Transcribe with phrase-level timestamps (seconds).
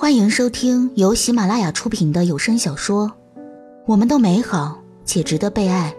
[0.00, 3.06] 欢迎收听由喜马拉雅出品的有声小说
[3.84, 5.94] 《我们都美好且值得被爱》，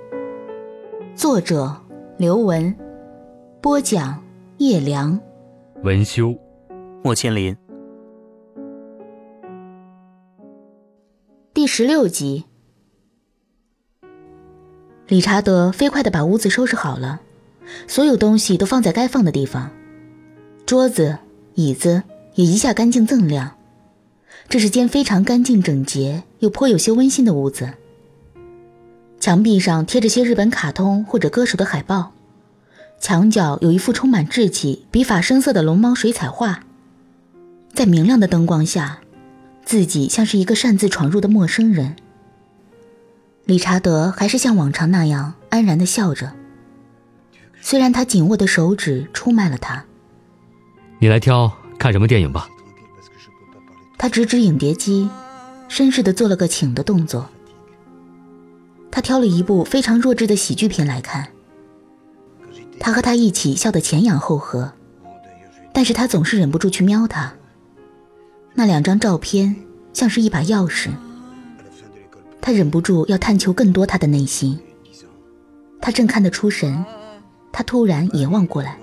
[1.15, 1.79] 作者
[2.17, 2.75] 刘文，
[3.61, 4.19] 播讲
[4.57, 5.19] 叶良，
[5.83, 6.35] 文修，
[7.03, 7.55] 莫千林，
[11.53, 12.45] 第十六集。
[15.09, 17.21] 理查德飞快的把屋子收拾好了，
[17.85, 19.69] 所有东西都放在该放的地方，
[20.65, 21.19] 桌子、
[21.53, 22.01] 椅子
[22.33, 23.57] 也一下干净锃亮。
[24.51, 27.73] 这是间非常干净整洁又颇有些温馨的屋子。
[29.17, 32.11] 墙壁上贴着些日本卡通或者歌手的海报，
[32.99, 36.65] 墙角有一幅充满稚气、笔法生涩的龙猫水彩画。
[37.73, 38.99] 在明亮的灯光下，
[39.63, 41.95] 自己像是一个擅自闯入的陌生人。
[43.45, 46.33] 理查德还是像往常那样安然地笑着，
[47.61, 49.85] 虽然他紧握的手指出卖了他。
[50.99, 51.49] 你来挑
[51.79, 52.49] 看什么电影吧。
[54.01, 55.07] 他指指影碟机，
[55.69, 57.29] 绅士的做了个请的动作。
[58.89, 61.27] 他挑了一部非常弱智的喜剧片来看。
[62.79, 64.73] 他和他一起笑得前仰后合，
[65.71, 67.31] 但是他总是忍不住去瞄他。
[68.55, 69.55] 那两张照片
[69.93, 70.89] 像是一把钥匙。
[72.41, 74.57] 他忍不住要探求更多他的内心。
[75.79, 76.83] 他正看得出神，
[77.51, 78.79] 他突然也望过来，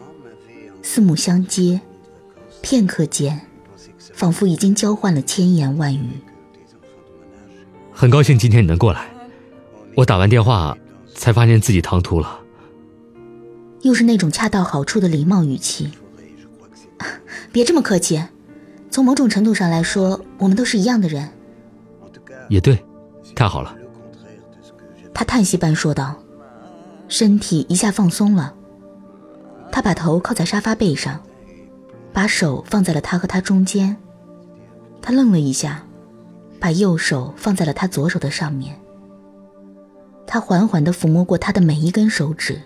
[0.80, 1.80] 四目相接，
[2.62, 3.47] 片刻间。
[4.18, 6.08] 仿佛已经交换了千言万语。
[7.92, 9.06] 很高兴今天你能过来，
[9.94, 10.76] 我打完电话
[11.14, 12.40] 才发现自己唐突了。
[13.82, 15.92] 又是那种恰到好处的礼貌语气。
[17.52, 18.20] 别这么客气，
[18.90, 21.28] 从某种程度上来说，我们都是一样的人。
[22.48, 22.84] 也对，
[23.36, 23.72] 太好了。
[25.14, 26.16] 他叹息般说道，
[27.06, 28.52] 身体一下放松了。
[29.70, 31.20] 他把头靠在沙发背上，
[32.12, 33.96] 把手放在了他和他中间。
[35.08, 35.82] 他愣了一下，
[36.60, 38.78] 把右手放在了他左手的上面。
[40.26, 42.60] 他缓缓地抚摸过他的每一根手指，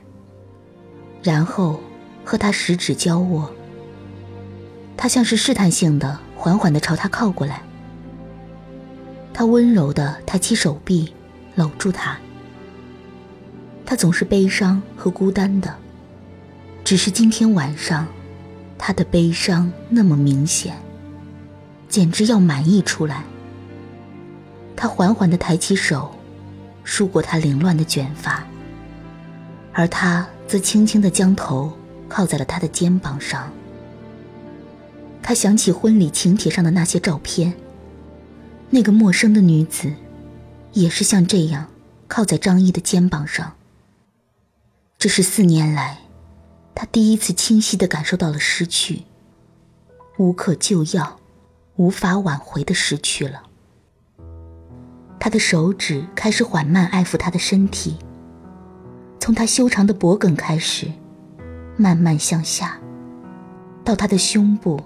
[1.22, 1.78] 然后
[2.24, 3.48] 和他十指交握。
[4.96, 7.62] 他像是试探性的缓缓地朝他靠过来。
[9.32, 11.14] 他温柔地抬起手臂，
[11.54, 12.18] 搂住他。
[13.86, 15.72] 他总是悲伤和孤单的，
[16.82, 18.04] 只是今天晚上，
[18.76, 20.74] 他的悲伤那么明显。
[21.92, 23.22] 简直要满溢出来。
[24.74, 26.10] 他缓缓地抬起手，
[26.82, 28.42] 梳过他凌乱的卷发，
[29.74, 31.70] 而他则轻轻地将头
[32.08, 33.52] 靠在了他的肩膀上。
[35.22, 37.52] 他想起婚礼请帖上的那些照片，
[38.70, 39.92] 那个陌生的女子，
[40.72, 41.68] 也是像这样
[42.08, 43.52] 靠在张毅的肩膀上。
[44.96, 45.98] 这是四年来，
[46.74, 49.02] 他第一次清晰地感受到了失去，
[50.16, 51.18] 无可救药。
[51.76, 53.42] 无法挽回的失去了。
[55.18, 57.96] 他的手指开始缓慢爱抚他的身体，
[59.20, 60.90] 从他修长的脖颈开始，
[61.76, 62.76] 慢慢向下，
[63.84, 64.80] 到他的胸部，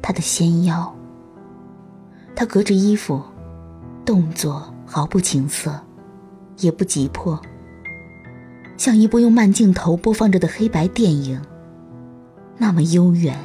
[0.00, 0.94] 他的纤腰。
[2.36, 3.22] 他隔着衣服，
[4.04, 5.80] 动作毫不情色，
[6.58, 7.40] 也不急迫，
[8.76, 11.40] 像一部用慢镜头播放着的黑白电影，
[12.58, 13.36] 那么悠远，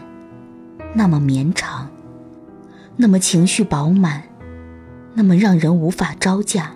[0.93, 1.89] 那么绵长。
[3.01, 4.23] 那么情绪饱满，
[5.13, 6.73] 那么让人无法招架。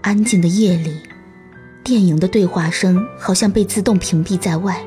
[0.00, 0.98] 安静的夜里，
[1.84, 4.84] 电影的对话声好像被自动屏蔽在外。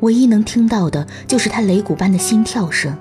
[0.00, 2.96] 唯一能听到的就是他擂鼓般的心跳声。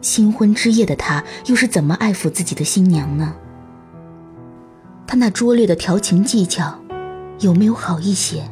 [0.00, 3.34] 新婚之夜的他又是怎么爱抚自己的新娘呢？
[5.06, 6.78] 他那拙劣的调情技巧
[7.40, 8.42] 有没有好一些？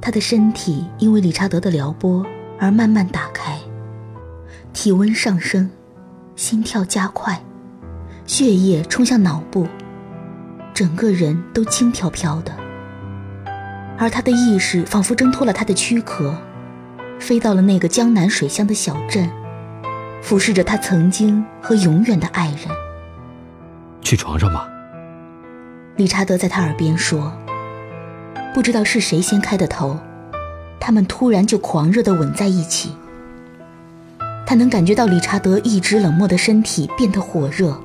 [0.00, 2.26] 他的身体因为理查德的撩拨。
[2.58, 3.58] 而慢慢打开，
[4.72, 5.70] 体温上升，
[6.34, 7.42] 心跳加快，
[8.26, 9.66] 血液冲向脑部，
[10.72, 12.52] 整个人都轻飘飘的。
[13.98, 16.34] 而他的意识仿佛挣脱了他的躯壳，
[17.18, 19.30] 飞到了那个江南水乡的小镇，
[20.22, 22.68] 俯视着他曾经和永远的爱人。
[24.02, 24.68] 去床上吧，
[25.96, 27.32] 理查德在他耳边说。
[28.54, 29.98] 不知道是谁先开的头。
[30.86, 32.92] 他们突然就狂热地吻在一起。
[34.46, 37.76] 他能感觉到理查德一直冷漠的身体变得火热，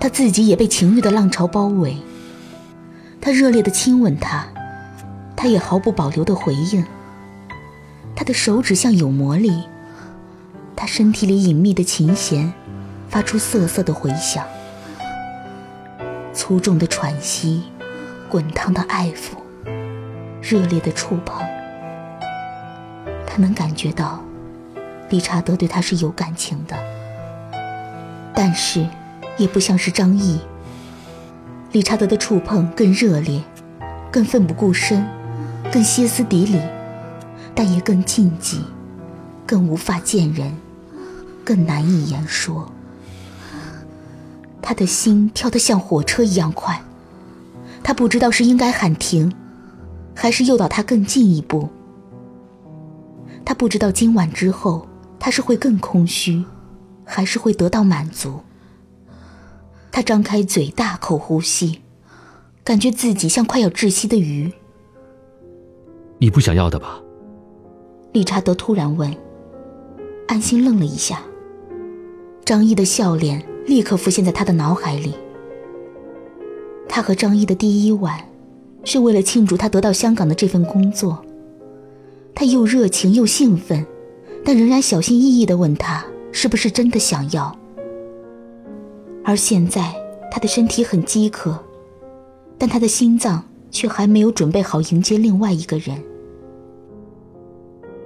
[0.00, 1.96] 他自己也被情欲的浪潮包围。
[3.20, 4.44] 他热烈地亲吻她，
[5.36, 6.84] 他也毫不保留地回应。
[8.16, 9.62] 他的手指像有魔力，
[10.74, 12.52] 他身体里隐秘的琴弦
[13.08, 14.44] 发出瑟瑟的回响。
[16.34, 17.62] 粗重的喘息，
[18.28, 19.36] 滚烫的爱抚，
[20.42, 21.51] 热烈的触碰。
[23.34, 24.22] 他能感觉到，
[25.08, 26.76] 理查德对他是有感情的，
[28.34, 28.86] 但是
[29.38, 30.38] 也不像是张毅。
[31.72, 33.42] 理查德的触碰更热烈，
[34.10, 35.08] 更奋不顾身，
[35.72, 36.60] 更歇斯底里，
[37.54, 38.60] 但也更禁忌，
[39.46, 40.54] 更无法见人，
[41.42, 42.70] 更难以言说。
[44.60, 46.82] 他的心跳得像火车一样快，
[47.82, 49.32] 他不知道是应该喊停，
[50.14, 51.70] 还是诱导他更进一步。
[53.44, 54.86] 他不知道今晚之后
[55.18, 56.44] 他是会更空虚，
[57.04, 58.40] 还是会得到满足。
[59.90, 61.80] 他张开嘴，大口呼吸，
[62.64, 64.52] 感觉自己像快要窒息的鱼。
[66.18, 67.00] 你不想要的吧？
[68.12, 69.14] 理查德突然问。
[70.28, 71.20] 安心愣了一下。
[72.44, 75.14] 张毅的笑脸立刻浮现在他的脑海里。
[76.88, 78.18] 他和张毅的第一晚，
[78.84, 81.22] 是为了庆祝他得到香港的这份工作。
[82.34, 83.86] 他又热情又兴奋，
[84.44, 87.56] 但仍然小心翼翼地问他是不是真的想要。
[89.24, 89.94] 而现在，
[90.30, 91.62] 他的身体很饥渴，
[92.58, 96.02] 但他的心脏却还没有准备好迎接另外一个人。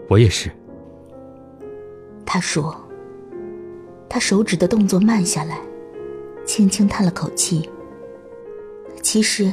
[0.08, 0.50] 我也是。
[2.24, 2.76] 他说。
[4.08, 5.58] 他手指的动作慢下来，
[6.46, 7.68] 轻轻叹了口气。
[9.02, 9.52] 其实，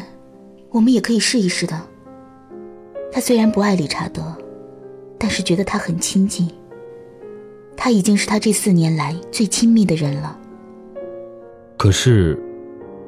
[0.70, 1.82] 我们也可以试一试的。
[3.12, 4.34] 他虽然不爱理查德。
[5.24, 6.52] 但是觉得他很亲近，
[7.78, 10.38] 他已经是他这四年来最亲密的人了。
[11.78, 12.38] 可是，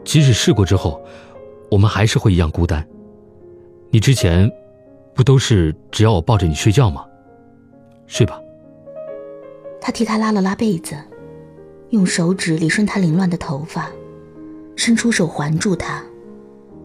[0.06, 1.04] 即使试过之后，
[1.70, 2.88] 我们还是会一样孤单。
[3.90, 4.50] 你之前，
[5.14, 7.06] 不都是只要我抱着你睡觉吗？
[8.08, 8.40] 睡吧。
[9.82, 10.96] 他替他拉了拉被子，
[11.90, 13.92] 用手指理顺他凌乱的头发，
[14.78, 16.02] 伸出手环住他，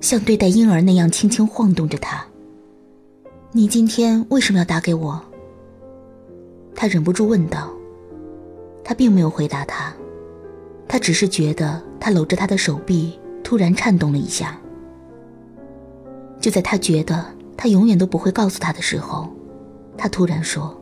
[0.01, 2.27] 像对待婴儿那样轻轻晃动着他。
[3.53, 5.21] 你今天为什么要打给我？
[6.73, 7.69] 他忍不住问道。
[8.85, 9.93] 他并没有回答他，
[10.87, 14.57] 他只是觉得他搂着他的手臂突然颤动了一下。
[16.41, 17.25] 就在他觉得
[17.57, 19.29] 他永远都不会告诉他的时候，
[19.97, 20.81] 他突然说：“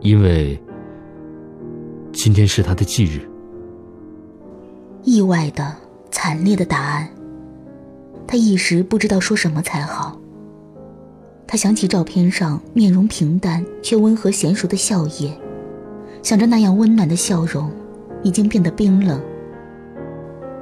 [0.00, 0.62] 因为
[2.12, 3.26] 今天是他的忌日。”
[5.04, 5.74] 意外的、
[6.10, 7.08] 惨烈的答案，
[8.26, 10.19] 他一时不知道说什么才好。
[11.50, 15.32] 他想起照片上面容平淡却温和娴熟的笑靥，
[16.22, 17.68] 想着那样温暖的笑容
[18.22, 19.20] 已经变得冰冷。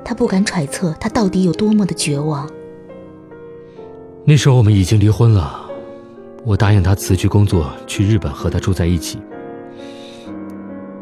[0.03, 2.49] 他不敢揣测他到底有多么的绝望。
[4.25, 5.69] 那时候我们已经离婚了，
[6.43, 9.19] 我答应他辞去工作去日本和他住在一起，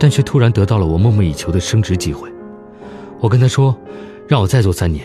[0.01, 2.29] 但却突然得到了我梦寐以求的升职机会。
[3.21, 3.73] 我跟他说，
[4.27, 5.05] 让我再做三年，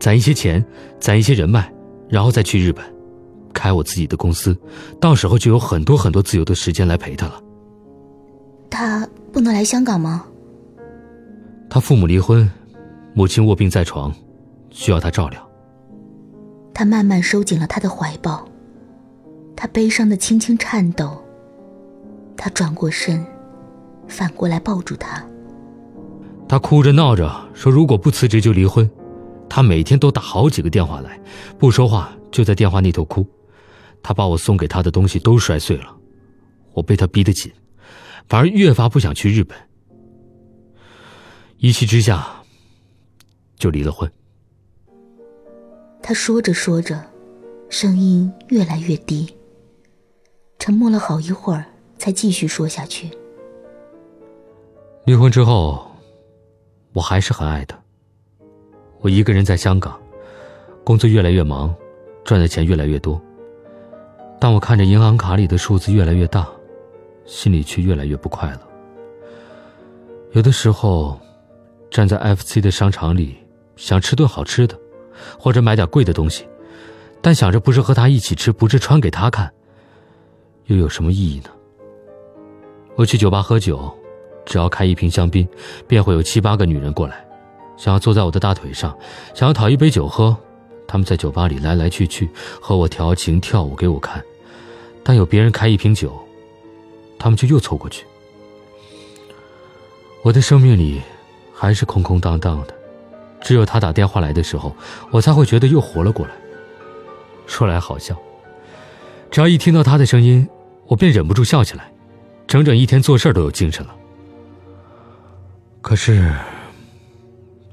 [0.00, 0.64] 攒一些钱，
[0.98, 1.70] 攒一些人脉，
[2.08, 2.82] 然后再去日本。
[3.62, 4.58] 开我自己的公司，
[5.00, 7.40] 到时候就有很多很多自由的时间来陪他了。
[8.68, 10.24] 他不能来香港吗？
[11.70, 12.50] 他父母离婚，
[13.14, 14.12] 母亲卧病在床，
[14.70, 15.48] 需要他照料。
[16.74, 18.44] 他慢慢收紧了他的怀抱，
[19.54, 21.22] 他悲伤的轻轻颤抖。
[22.36, 23.24] 他转过身，
[24.08, 25.24] 反过来抱住他。
[26.48, 28.90] 他哭着闹着说：“如果不辞职就离婚。”
[29.48, 31.20] 他每天都打好几个电话来，
[31.60, 33.24] 不说话就在电话那头哭。
[34.02, 35.96] 他把我送给他的东西都摔碎了，
[36.72, 37.52] 我被他逼得紧，
[38.28, 39.56] 反而越发不想去日本。
[41.58, 42.42] 一气之下，
[43.56, 44.10] 就离了婚。
[46.02, 47.00] 他说着说着，
[47.68, 49.32] 声音越来越低。
[50.58, 51.64] 沉默了好一会儿，
[51.98, 53.10] 才继续说下去。
[55.04, 55.90] 离婚之后，
[56.92, 57.80] 我还是很爱他。
[59.00, 60.00] 我一个人在香港，
[60.84, 61.74] 工作越来越忙，
[62.24, 63.20] 赚的钱越来越多。
[64.42, 66.44] 当我看着银行卡里的数字越来越大，
[67.26, 68.58] 心里却越来越不快乐。
[70.32, 71.16] 有的时候，
[71.92, 73.36] 站在 FC 的商场里，
[73.76, 74.76] 想吃顿好吃的，
[75.38, 76.44] 或者买点贵的东西，
[77.20, 79.48] 但想着不是和他一起吃，不是穿给他看，
[80.64, 81.50] 又有什么意义呢？
[82.96, 83.96] 我去酒吧喝酒，
[84.44, 85.48] 只要开一瓶香槟，
[85.86, 87.24] 便会有七八个女人过来，
[87.76, 88.92] 想要坐在我的大腿上，
[89.34, 90.36] 想要讨一杯酒喝。
[90.88, 92.28] 他们在酒吧里来来去去，
[92.60, 94.20] 和我调情跳舞给我看。
[95.02, 96.18] 但有别人开一瓶酒，
[97.18, 98.04] 他们就又凑过去。
[100.22, 101.02] 我的生命里
[101.52, 102.74] 还是空空荡荡的，
[103.40, 104.74] 只有他打电话来的时候，
[105.10, 106.32] 我才会觉得又活了过来。
[107.46, 108.16] 说来好笑，
[109.30, 110.48] 只要一听到他的声音，
[110.86, 111.92] 我便忍不住笑起来，
[112.46, 113.94] 整整一天做事都有精神了。
[115.80, 116.32] 可是，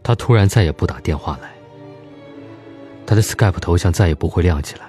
[0.01, 1.51] 他突然再也不打电话来，
[3.05, 4.88] 他的 Skype 头像再也不会亮起来。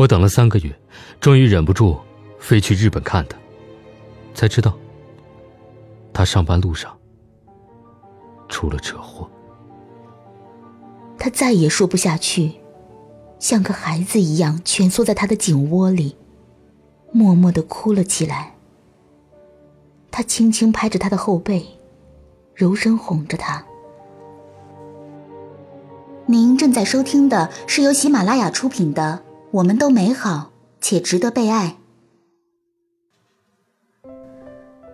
[0.00, 0.74] 我等了三个月，
[1.20, 1.94] 终于忍不住
[2.38, 3.36] 飞去日本看他。
[4.32, 4.74] 才知道，
[6.10, 6.96] 他上班路上
[8.48, 9.28] 出了车祸。
[11.18, 12.52] 他再也说不下去，
[13.38, 16.16] 像个孩子一样蜷缩在他的颈窝里，
[17.12, 18.54] 默默的哭了起来。
[20.10, 21.66] 他轻轻拍着他的后背，
[22.54, 23.62] 柔声哄着他。
[26.24, 29.20] 您正在收听的是由喜马拉雅出品的
[29.52, 31.76] 《我们都美好且值得被爱》。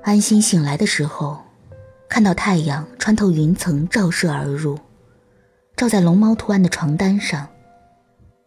[0.02, 1.42] 安心醒来的时候，
[2.08, 4.78] 看到太阳穿透云层照射而入，
[5.76, 7.48] 照在龙猫图案的床单上，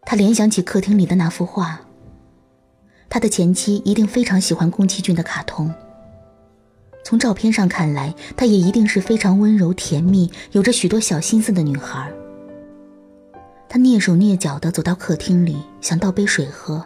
[0.02, 1.82] 他联想起客厅里的那幅画。
[3.08, 5.72] 他的前妻一定非常喜欢宫崎骏的卡通。
[7.04, 12.12] 从照片上看来，她也一定是非常温柔甜蜜、有着许多小心思的女孩。
[13.72, 16.84] 他蹑手蹑脚地走到客厅里，想倒杯水喝，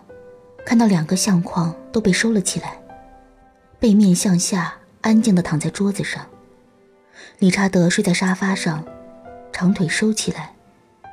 [0.65, 2.77] 看到两个相框都被收了起来，
[3.79, 6.25] 背面向下，安静地躺在桌子上。
[7.39, 8.83] 理查德睡在沙发上，
[9.53, 10.53] 长腿收起来，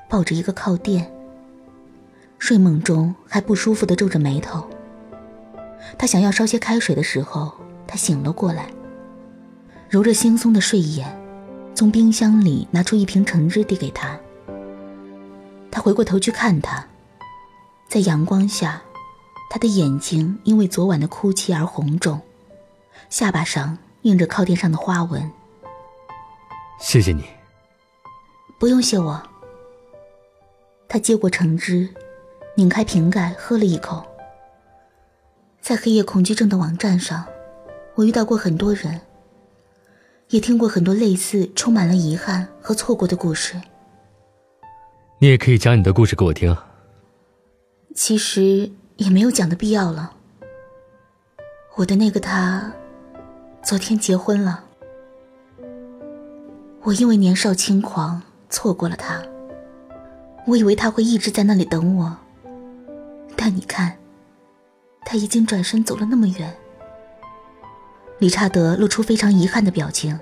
[0.08, 1.08] 抱着一个靠垫。
[2.40, 4.68] 睡梦中还不舒服地皱着眉头。
[5.96, 7.52] 他想要烧些开水的时候，
[7.86, 8.66] 他醒了过来。
[9.88, 11.06] 揉着惺忪的睡眼，
[11.76, 14.18] 从冰箱里拿出一瓶橙汁递给他。
[15.70, 16.86] 他回过头去看他，
[17.88, 18.82] 在阳光下，
[19.48, 22.20] 他的眼睛因为昨晚的哭泣而红肿，
[23.08, 25.30] 下巴上印着靠垫上的花纹。
[26.78, 27.24] 谢谢你。
[28.58, 29.22] 不用谢我。
[30.88, 31.88] 他接过橙汁，
[32.56, 34.04] 拧开瓶盖喝了一口。
[35.60, 37.24] 在黑夜恐惧症的网站上，
[37.94, 39.00] 我遇到过很多人。
[40.30, 43.60] 也听过很多类似充满了遗憾和错过的故事。
[45.22, 46.56] 你也可以讲你的故事给我听。
[47.94, 50.14] 其实也没有讲的必要了。
[51.74, 52.72] 我的那个他，
[53.62, 54.64] 昨天结婚了。
[56.80, 59.22] 我因为年少轻狂错过了他。
[60.46, 62.16] 我以为他会一直在那里等我，
[63.36, 63.98] 但你看，
[65.02, 66.56] 他已经转身走了那么远。
[68.20, 70.18] 理查德露出非常遗憾的表情。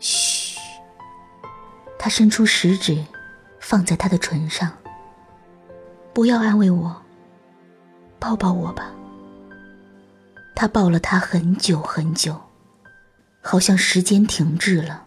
[0.00, 0.58] 嘘，
[1.96, 3.04] 他伸出食指，
[3.68, 4.70] 放在他的唇上。
[6.14, 7.02] 不要安慰我，
[8.20, 8.92] 抱抱我吧。
[10.54, 12.40] 他抱了他很久很久，
[13.42, 15.02] 好像时间停滞了，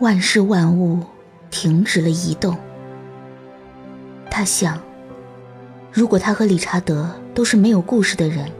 [0.00, 0.98] 万事万物
[1.48, 2.58] 停止了移动。
[4.28, 4.80] 他想，
[5.92, 8.50] 如果他和理查德都是没有故事的人。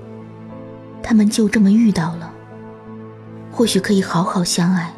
[1.03, 2.33] 他们就这么遇到了，
[3.51, 4.95] 或许可以好好相爱，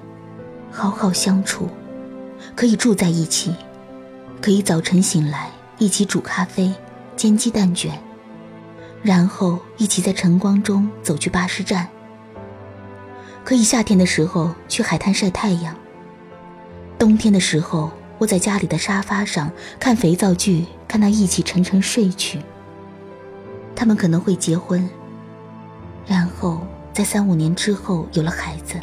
[0.71, 1.69] 好好相处，
[2.55, 3.57] 可以住在一起，
[4.47, 6.73] 可以早晨醒来一起煮咖啡、
[7.17, 7.91] 煎鸡蛋卷，
[9.03, 11.89] 然后一起在晨光中走去巴士站。
[13.43, 15.75] 可以夏天的时候去海滩晒太阳，
[16.97, 19.51] 冬天的时候窝在家里的沙发上
[19.81, 22.41] 看肥皂剧，看他一起沉沉睡去。
[23.75, 24.89] 他们可能会结婚。
[26.07, 28.79] 然后在三五年之后有了孩子。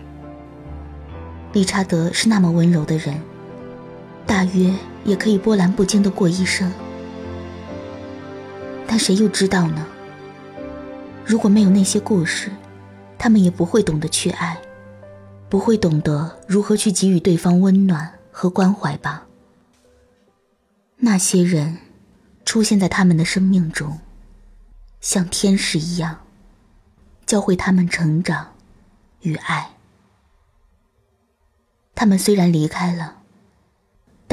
[1.54, 3.18] 理查德是那么温柔的人，
[4.26, 4.70] 大约
[5.04, 6.72] 也可以波澜不惊的过一生。
[8.88, 9.86] 但谁又知道呢？
[11.26, 12.52] 如果没有那些故事，
[13.18, 14.58] 他们也不会懂得去爱，
[15.50, 19.26] 不会懂得如何去给予对方温暖和关怀吧。
[20.98, 21.78] 那些人
[22.46, 24.00] 出现在他们的生命中，
[25.02, 26.20] 像天使一样。
[27.26, 28.54] 教会他们成长
[29.22, 29.72] 与爱。
[31.96, 33.23] 他们虽然离开了，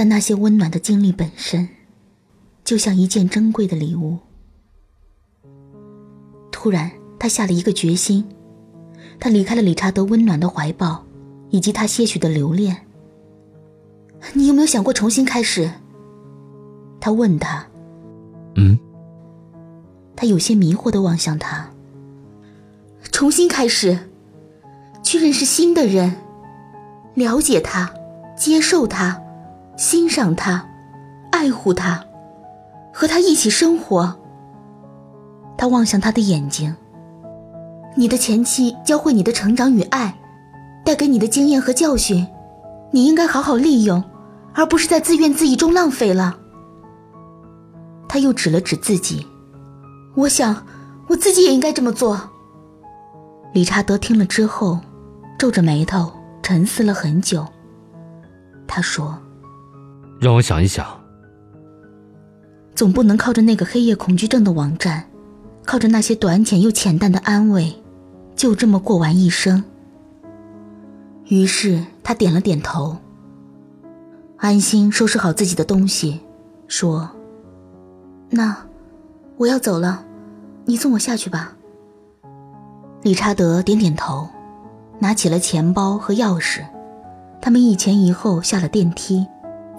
[0.00, 1.68] 但那些温暖的经历本身，
[2.64, 4.16] 就像一件珍贵的礼物。
[6.50, 8.26] 突然，他下了一个决心，
[9.18, 11.04] 他离开了理查德温暖的怀抱，
[11.50, 12.86] 以及他些许的留恋。
[14.32, 15.70] 你有没有想过重新开始？
[16.98, 17.66] 他问他。
[18.54, 18.78] 嗯。
[20.16, 21.68] 他有些迷惑的望向他。
[23.12, 23.98] 重新开始，
[25.02, 26.16] 去认识新的人，
[27.12, 27.92] 了解他，
[28.34, 29.20] 接受他，
[29.80, 30.62] 欣赏他，
[31.32, 32.04] 爱护他，
[32.92, 34.14] 和他一起生活。
[35.56, 36.76] 他望向他的眼睛。
[37.96, 40.14] 你的前妻教会你的成长与爱，
[40.84, 42.28] 带给你的经验和教训，
[42.90, 44.04] 你应该好好利用，
[44.52, 46.38] 而不是在自怨自艾中浪费了。
[48.06, 49.26] 他又指了指自己，
[50.14, 50.66] 我想，
[51.08, 52.20] 我自己也应该这么做。
[53.54, 54.78] 理查德听了之后，
[55.38, 57.46] 皱着眉头沉思了很久。
[58.68, 59.18] 他说
[60.20, 60.86] ：“让我想一想。
[62.74, 65.04] 总不能靠着那个黑夜恐惧症的网站，
[65.64, 67.74] 靠着那些短浅又浅淡的安慰，
[68.36, 69.64] 就这么过完一生。
[71.28, 72.96] 于是他点了点头。
[74.36, 76.20] 安心收拾好自己的东西，
[76.66, 77.10] 说
[78.30, 78.56] ：“那
[79.36, 80.04] 我要走了，
[80.64, 81.54] 你送我下去吧。”
[83.02, 84.28] 理查德点点头，
[84.98, 86.62] 拿起了钱包和钥匙。
[87.42, 89.26] 他们一前一后下了电梯，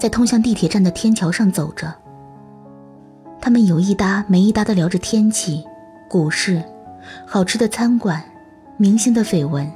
[0.02, 1.94] 在通向地铁站的天桥上走着。
[3.40, 5.64] 他们有一搭没一搭的聊着天气、
[6.10, 6.60] 股市、
[7.24, 8.20] 好吃的餐馆、
[8.76, 9.70] 明星的绯闻，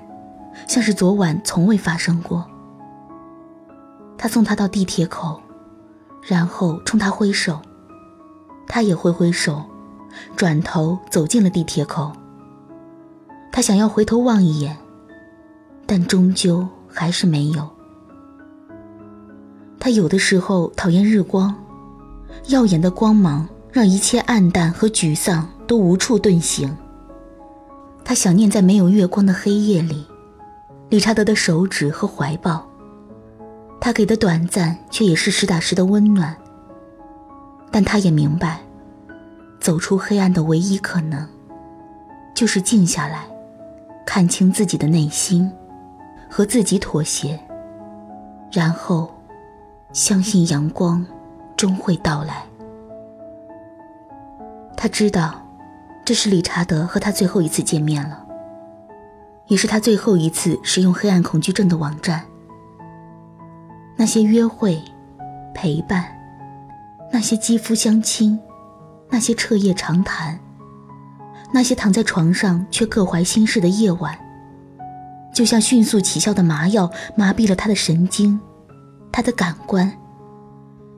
[0.66, 2.45] 像是昨晚从未发生过。
[4.18, 5.40] 他送她到地铁口，
[6.23, 7.61] 然后冲她挥手，
[8.66, 9.62] 他也挥挥手，
[10.35, 12.11] 转头走进了地铁口。
[13.52, 14.76] 他想要回头望一眼，
[15.87, 17.75] 但终究还是没有。
[19.78, 21.54] 他有的时候讨厌日光，
[22.49, 26.76] 耀眼的光芒让一切暗淡和沮丧都无处遁形。
[28.04, 30.06] 他想念在没有月光的黑夜里，
[30.88, 32.66] 理查德的手指和怀抱，
[33.80, 36.37] 他给的短暂却也是实打实的温暖。
[37.71, 38.61] 但他也明白，
[39.61, 41.26] 走出黑暗的唯一可能，
[42.35, 43.26] 就是静下来。
[44.06, 45.50] 看清自己的内心，
[46.30, 47.38] 和自己妥协，
[48.52, 49.12] 然后
[49.97, 51.03] 相信阳光
[51.57, 52.45] 终会到来。
[54.76, 55.43] 他知道，
[56.05, 58.23] 这是理查德和他最后一次见面了，
[59.47, 62.23] 也是他最后一次使用黑暗恐惧症的网站。
[63.97, 64.79] 那些约会、
[65.55, 66.05] 陪伴，
[67.11, 68.38] 那些肌肤相亲，
[69.09, 70.38] 那些彻夜长谈。
[71.55, 74.15] 那些躺在床上却各怀心事的夜晚，
[75.33, 78.38] 就像迅速起效的麻药，麻痹了他的神经，
[79.16, 79.90] 他的感官，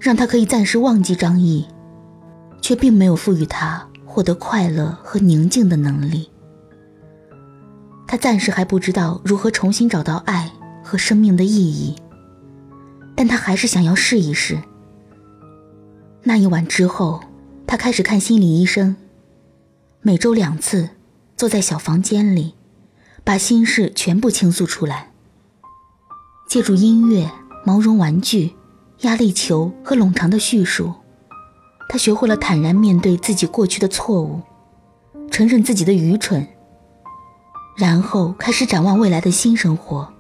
[0.01, 1.65] 让他可以暂时忘记张毅，
[2.61, 6.29] 却并没有赋予他获得快乐和宁静的能力。
[8.09, 10.51] 他暂时还不知道如何重新找到爱
[10.83, 11.95] 和生命的意义，
[13.15, 14.59] 但他还是想要试一试。
[16.25, 17.21] 那一晚之后，
[17.69, 18.97] 他开始看心理医生。
[20.03, 20.89] 每周两次，
[21.37, 22.57] 坐在小房间里，
[23.23, 25.13] 把心事全部倾诉出来。
[26.49, 27.31] 借助音乐、
[27.65, 28.55] 毛绒玩具、
[29.01, 30.93] 压力球和冗长的叙述，
[31.89, 34.41] 他学会了坦然面对自己过去的错误，
[35.31, 36.47] 承认自己的愚蠢，
[37.77, 40.13] 然后开始展望未来的新生活。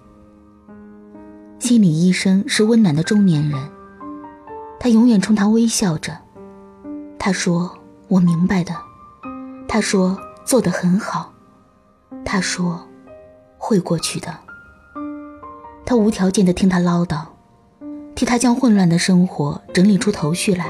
[1.59, 3.69] 心理医生是温暖的中年人，
[4.79, 6.17] 他永远冲他微笑着。
[7.19, 7.77] 他说
[8.09, 8.75] ：“我明白的。”
[9.67, 11.33] 他说：“做得很好。”
[12.25, 12.89] 他说
[13.59, 14.33] ：“会过去的。”
[15.89, 17.25] 他无条件的听他唠叨，
[18.15, 20.67] 替他将混乱的生活整理出头绪来，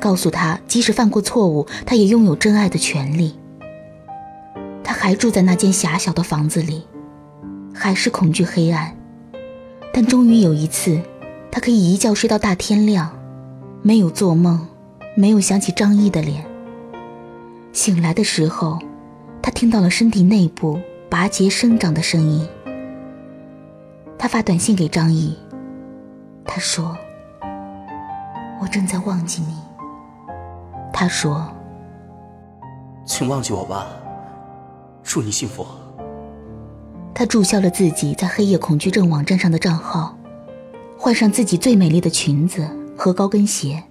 [0.00, 3.38] 告诉他，即使犯过错误，他也拥有真爱的权利。
[4.82, 6.84] 他还住在那间狭小的房子里，
[7.74, 8.96] 还是恐惧黑暗，
[9.92, 10.98] 但终于有一次，
[11.52, 13.14] 他可以一觉睡到大天亮，
[13.82, 14.66] 没有做梦，
[15.16, 16.42] 没有想起张毅的脸。
[17.74, 18.78] 醒来的时候，
[19.42, 22.48] 他听到了身体内部拔节生长的声音。
[24.18, 25.38] 他发短信给张毅，
[26.44, 26.96] 他说
[28.60, 29.56] ：“我正在忘记你。”
[30.92, 31.46] 他说
[33.06, 33.86] ：“请忘记我吧，
[35.04, 35.64] 祝你幸福。”
[37.14, 40.16] 他注销了自己在黑夜恐惧症网站上的账号，
[40.98, 43.82] 换上自己最美丽的裙子和高跟鞋，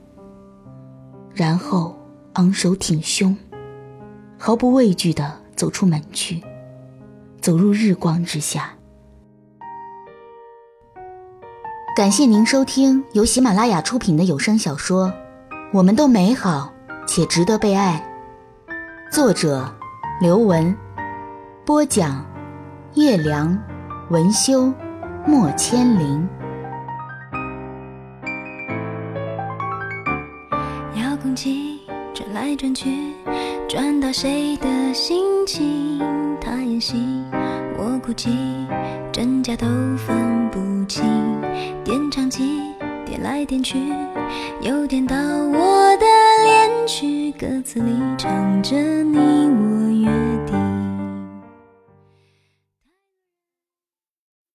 [1.34, 1.96] 然后
[2.34, 3.36] 昂首挺胸。
[4.38, 6.44] 毫不畏惧的走出门去，
[7.42, 8.77] 走入日光之下。
[11.98, 15.08] 感谢您收听由喜马拉雅出品的有声小说
[15.74, 16.72] 《我们都美好
[17.08, 18.08] 且值得被爱》，
[19.12, 19.68] 作者
[20.22, 20.78] 刘文，
[21.66, 22.24] 播讲
[22.94, 23.58] 叶良，
[24.12, 24.72] 文修，
[25.26, 26.30] 莫千灵。
[30.98, 31.80] 遥控器
[32.14, 32.92] 转来转去。
[33.68, 36.00] 转到谁的心情？
[36.40, 36.96] 他演戏，
[37.76, 38.30] 我哭泣，
[39.12, 39.66] 真假都
[39.98, 41.04] 分不清。
[41.84, 42.62] 点唱机
[43.06, 43.78] 点来点去，
[44.62, 46.06] 又点到我的
[46.46, 49.87] 恋曲，歌词里唱着你我。